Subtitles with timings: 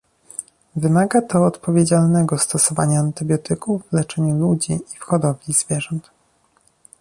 [0.75, 6.11] Wymaga to odpowiedzialnego stosowania antybiotyków w leczeniu ludzi i w hodowli zwierząt